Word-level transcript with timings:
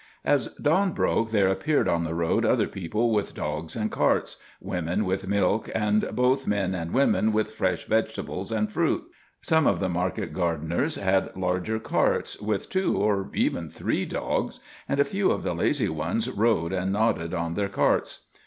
As 0.25 0.55
dawn 0.55 0.93
broke 0.93 1.29
there 1.29 1.47
appeared 1.49 1.87
on 1.87 2.03
the 2.03 2.15
road 2.15 2.43
other 2.43 2.65
people 2.67 3.13
with 3.13 3.35
dogs 3.35 3.75
and 3.75 3.91
carts 3.91 4.37
women 4.59 5.05
with 5.05 5.27
milk 5.27 5.69
and 5.75 6.09
both 6.15 6.47
men 6.47 6.73
and 6.73 6.91
women 6.91 7.31
with 7.31 7.51
fresh 7.51 7.85
vegetables 7.85 8.51
and 8.51 8.71
fruit. 8.71 9.03
Some 9.43 9.67
of 9.67 9.79
the 9.79 9.89
market 9.89 10.33
gardeners 10.33 10.95
had 10.95 11.37
larger 11.37 11.77
carts 11.77 12.41
with 12.41 12.67
two 12.71 12.97
or 12.97 13.29
even 13.35 13.69
three 13.69 14.05
dogs, 14.05 14.59
and 14.89 14.99
a 14.99 15.05
few 15.05 15.29
of 15.29 15.43
the 15.43 15.53
lazy 15.53 15.87
ones 15.87 16.27
rode 16.27 16.73
and 16.73 16.91
nodded 16.91 17.35
on 17.35 17.53
their 17.53 17.69
carts. 17.69 18.25